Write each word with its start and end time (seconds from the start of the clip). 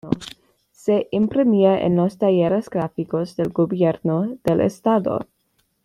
Se 0.71 1.07
imprimía 1.11 1.79
en 1.79 1.95
los 1.95 2.17
Talleres 2.17 2.71
Gráficos 2.71 3.35
del 3.35 3.49
Gobierno 3.49 4.35
del 4.43 4.61
Estado. 4.61 5.27